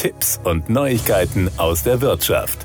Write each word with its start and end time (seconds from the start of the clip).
Tipps 0.00 0.40
und 0.44 0.70
Neuigkeiten 0.70 1.50
aus 1.58 1.82
der 1.82 2.00
Wirtschaft. 2.00 2.64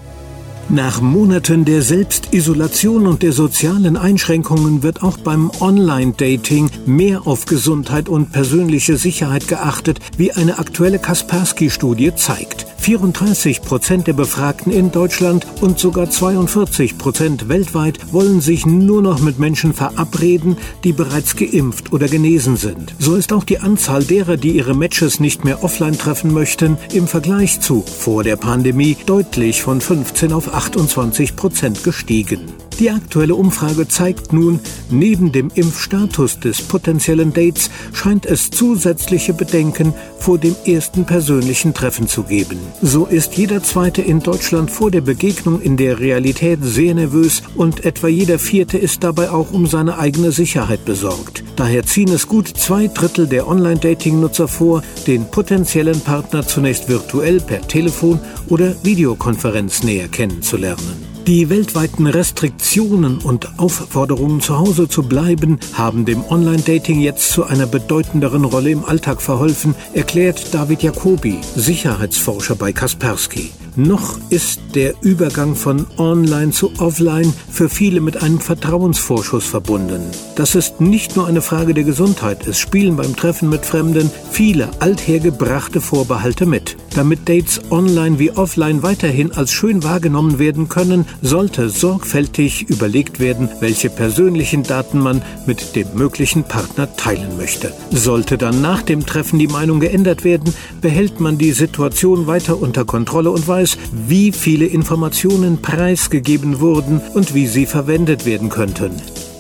Nach 0.70 1.02
Monaten 1.02 1.65
der 1.65 1.81
Selbstisolation 1.81 3.08
und 3.08 3.23
der 3.23 3.34
sozialen 3.34 3.97
Einschränkungen 3.97 4.84
wird 4.84 5.04
auch 5.04 5.18
beim 5.18 5.52
Online-Dating 5.60 6.71
mehr 6.86 7.28
auf 7.28 7.46
Gesundheit 7.46 8.08
und 8.08 8.32
persönliche 8.32 8.96
Sicherheit 8.96 9.50
geachtet, 9.50 10.00
wie 10.16 10.32
eine 10.32 10.60
aktuelle 10.60 10.98
Kaspersky-Studie 10.98 12.16
zeigt. 12.16 12.64
34 12.86 13.63
Prozent 13.63 14.05
der 14.05 14.13
Befragten 14.13 14.71
in 14.71 14.91
Deutschland 14.91 15.47
und 15.59 15.79
sogar 15.79 16.07
42 16.07 16.99
Prozent 16.99 17.49
weltweit 17.49 18.13
wollen 18.13 18.41
sich 18.41 18.67
nur 18.67 19.02
noch 19.02 19.21
mit 19.21 19.39
Menschen 19.39 19.73
verabreden, 19.73 20.55
die 20.84 20.93
bereits 20.93 21.35
geimpft 21.35 21.93
oder 21.93 22.07
genesen 22.07 22.57
sind. 22.57 22.93
So 22.99 23.16
ist 23.16 23.34
auch 23.34 23.43
die 23.43 23.57
Anzahl 23.57 24.03
derer, 24.03 24.38
die 24.38 24.52
ihre 24.52 24.75
Matches 24.75 25.20
nicht 25.20 25.43
mehr 25.43 25.63
offline 25.63 25.98
treffen 25.98 26.31
möchten, 26.31 26.77
im 26.93 27.07
Vergleich 27.07 27.59
zu 27.59 27.81
vor 27.81 28.23
der 28.23 28.35
Pandemie 28.35 28.95
deutlich 29.07 29.63
von 29.63 29.81
15 29.81 30.31
auf 30.31 30.54
28 30.54 31.35
Prozent 31.35 31.84
gestiegen. 31.84 32.65
Die 32.79 32.91
aktuelle 32.91 33.35
Umfrage 33.35 33.88
zeigt 33.88 34.34
nun, 34.34 34.59
neben 34.89 35.31
dem 35.31 35.49
Impfstatus 35.55 36.41
des 36.41 36.61
potenziellen 36.61 37.31
Dates 37.31 37.70
scheint 37.93 38.25
es 38.25 38.49
zusätzliche 38.49 39.34
Bedenken 39.34 39.93
vor 40.20 40.38
dem 40.38 40.55
ersten 40.65 41.05
persönlichen 41.05 41.73
Treffen 41.73 42.09
zu 42.09 42.23
geben. 42.23 42.59
So 42.81 43.05
ist 43.05 43.38
jeder 43.38 43.63
Zweite 43.63 44.01
in 44.01 44.20
Deutschland 44.20 44.71
vor 44.71 44.91
der 44.91 44.99
Begegnung 44.99 45.61
in 45.61 45.77
der 45.77 46.01
Realität 46.01 46.59
sehr 46.63 46.93
nervös 46.93 47.43
und 47.55 47.85
etwa 47.85 48.09
jeder 48.09 48.39
Vierte 48.39 48.77
ist 48.77 49.05
dabei 49.05 49.29
auch 49.29 49.53
um 49.53 49.67
seine 49.67 49.98
eigene 49.98 50.34
Sicherheit 50.34 50.84
besorgt. 50.84 51.45
Daher 51.55 51.85
ziehen 51.85 52.09
es 52.09 52.27
gut 52.27 52.49
zwei 52.49 52.87
Drittel 52.87 53.27
der 53.27 53.48
Online-Dating-Nutzer 53.48 54.49
vor, 54.49 54.84
den 55.07 55.31
potenziellen 55.31 56.01
Partner 56.01 56.45
zunächst 56.45 56.89
virtuell 56.89 57.39
per 57.39 57.65
Telefon 57.65 58.20
oder 58.49 58.76
Videokonferenz 58.84 59.84
näher 59.84 60.10
kennenzulernen. 60.10 61.15
Die 61.27 61.49
weltweiten 61.49 62.05
Restriktionen 62.05 63.18
und 63.18 63.57
Aufforderungen 63.57 64.41
zu 64.41 64.59
Hause 64.59 64.88
zu 64.88 65.01
bleiben 65.01 65.59
haben 65.73 66.06
dem 66.06 66.23
Online-Dating 66.23 67.00
jetzt 67.00 67.31
zu 67.31 67.45
einer 67.45 67.66
bedeutenderen 67.66 68.45
Rolle 68.45 68.69
im 68.69 68.85
Alltag 68.85 69.23
verholfen, 69.23 69.73
erklärt 69.95 70.53
David 70.53 70.84
Jacobi, 70.84 71.40
Sicherheitsforscher 71.56 72.56
bei 72.56 72.72
Kaspersky. 72.72 73.50
Noch 73.78 74.18
ist 74.29 74.62
der 74.73 74.94
Übergang 75.01 75.53
von 75.53 75.85
Online 75.97 76.51
zu 76.51 76.72
Offline 76.78 77.34
für 77.51 77.68
viele 77.68 78.00
mit 78.00 78.22
einem 78.23 78.40
Vertrauensvorschuss 78.40 79.45
verbunden. 79.45 80.01
Das 80.38 80.56
ist 80.56 80.79
nicht 80.79 81.17
nur 81.17 81.28
eine 81.28 81.41
Frage 81.41 81.73
der 81.73 81.84
Gesundheit, 81.84 82.47
es 82.47 82.57
spielen 82.57 82.95
beim 82.95 83.17
Treffen 83.17 83.50
mit 83.50 83.66
Fremden 83.66 84.09
viele 84.31 84.69
althergebrachte 84.79 85.81
Vorbehalte 85.81 86.45
mit. 86.45 86.78
Damit 86.95 87.28
Dates 87.28 87.59
online 87.69 88.17
wie 88.17 88.31
offline 88.31 88.81
weiterhin 88.81 89.34
als 89.34 89.51
schön 89.51 89.84
wahrgenommen 89.84 90.39
werden 90.39 90.69
können, 90.69 91.06
sollte 91.22 91.69
sorgfältig 91.69 92.69
überlegt 92.69 93.19
werden, 93.19 93.50
welche 93.59 93.89
persönlichen 93.89 94.63
Daten 94.63 95.00
man 95.00 95.22
mit 95.45 95.75
dem 95.75 95.88
möglichen 95.95 96.45
Partner 96.45 96.95
teilen 96.95 97.35
möchte. 97.35 97.73
Sollte 97.91 98.38
dann 98.38 98.62
nach 98.62 98.81
dem 98.81 99.06
Treffen 99.06 99.39
die 99.39 99.50
Meinung 99.50 99.81
geändert 99.81 100.23
werden, 100.23 100.53
behält 100.79 101.19
man 101.19 101.38
die 101.38 101.51
Situation 101.51 102.28
weiter 102.28 102.62
unter 102.62 102.85
Kontrolle 102.85 103.31
und 103.31 103.45
weiß, 103.45 103.65
wie 103.91 104.31
viele 104.31 104.66
Informationen 104.66 105.62
preisgegeben 105.62 106.59
wurden 106.59 107.02
und 107.13 107.34
wie 107.34 107.47
sie 107.47 107.66
verwendet 107.66 108.25
werden 108.25 108.50
könnten. 108.50 108.91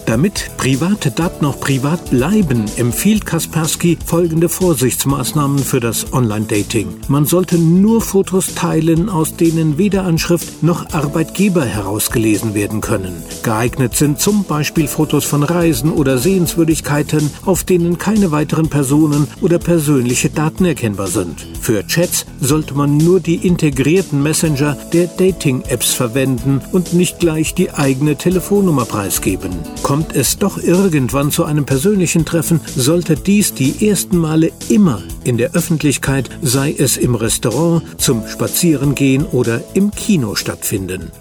Damit 0.05 0.51
private 0.57 1.09
Daten 1.09 1.45
noch 1.45 1.59
privat 1.59 2.11
bleiben, 2.11 2.65
empfiehlt 2.77 3.25
Kaspersky 3.25 3.97
folgende 4.05 4.49
Vorsichtsmaßnahmen 4.49 5.57
für 5.57 5.79
das 5.79 6.13
Online-Dating. 6.13 6.87
Man 7.07 7.25
sollte 7.25 7.57
nur 7.57 8.01
Fotos 8.01 8.53
teilen, 8.53 9.09
aus 9.09 9.35
denen 9.35 9.79
weder 9.79 10.03
Anschrift 10.03 10.61
noch 10.61 10.93
Arbeitgeber 10.93 11.65
herausgelesen 11.65 12.53
werden 12.53 12.81
können. 12.81 13.23
Geeignet 13.41 13.95
sind 13.95 14.19
zum 14.19 14.43
Beispiel 14.43 14.87
Fotos 14.87 15.25
von 15.25 15.41
Reisen 15.41 15.91
oder 15.91 16.19
Sehenswürdigkeiten, 16.19 17.31
auf 17.45 17.63
denen 17.63 17.97
keine 17.97 18.31
weiteren 18.31 18.69
Personen 18.69 19.27
oder 19.41 19.57
persönliche 19.57 20.29
Daten 20.29 20.65
erkennbar 20.65 21.07
sind. 21.07 21.47
Für 21.59 21.85
Chats 21.87 22.27
sollte 22.39 22.75
man 22.75 22.97
nur 22.97 23.19
die 23.19 23.47
integrierten 23.47 24.21
Messenger 24.21 24.77
der 24.93 25.07
Dating-Apps 25.07 25.93
verwenden 25.93 26.61
und 26.71 26.93
nicht 26.93 27.19
gleich 27.19 27.55
die 27.55 27.71
eigene 27.71 28.17
Telefonnummer 28.17 28.85
preisgeben. 28.85 29.51
Kommt 29.95 30.13
es 30.13 30.37
doch 30.37 30.57
irgendwann 30.57 31.31
zu 31.31 31.45
einem 31.45 31.65
persönlichen 31.65 32.25
Treffen, 32.25 32.59
sollte 32.65 33.15
dies 33.15 33.53
die 33.53 33.87
ersten 33.87 34.17
Male 34.17 34.51
immer 34.67 35.01
in 35.23 35.37
der 35.37 35.53
Öffentlichkeit, 35.53 36.29
sei 36.41 36.75
es 36.77 36.97
im 36.97 37.15
Restaurant, 37.15 37.81
zum 37.97 38.27
Spazierengehen 38.27 39.25
oder 39.25 39.63
im 39.73 39.91
Kino 39.91 40.35
stattfinden. 40.35 41.13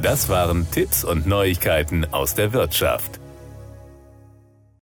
Das 0.00 0.28
waren 0.28 0.70
Tipps 0.70 1.02
und 1.02 1.26
Neuigkeiten 1.26 2.04
aus 2.12 2.36
der 2.36 2.52
Wirtschaft. 2.52 3.19